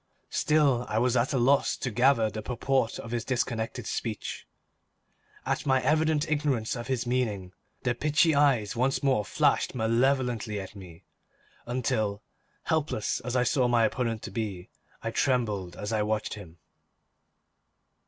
Still 0.31 0.87
I 0.89 0.97
was 0.97 1.15
at 1.15 1.31
a 1.31 1.37
loss 1.37 1.77
to 1.77 1.91
gather 1.91 2.27
the 2.31 2.41
purport 2.41 2.97
of 2.97 3.11
his 3.11 3.23
disconnected 3.23 3.85
speech. 3.85 4.47
At 5.45 5.67
my 5.67 5.79
evident 5.83 6.27
ignorance 6.27 6.75
of 6.75 6.87
his 6.87 7.05
meaning, 7.05 7.53
the 7.83 7.93
pitchy 7.93 8.33
eyes 8.33 8.75
once 8.75 9.03
more 9.03 9.23
flashed 9.23 9.75
malevolently 9.75 10.59
at 10.59 10.75
me, 10.75 11.03
until, 11.67 12.23
helpless 12.63 13.19
as 13.19 13.35
I 13.35 13.43
saw 13.43 13.67
my 13.67 13.85
opponent 13.85 14.23
to 14.23 14.31
be, 14.31 14.69
I 15.03 15.11
trembled 15.11 15.75
as 15.75 15.93
I 15.93 16.01
watched 16.01 16.33
him. 16.33 16.57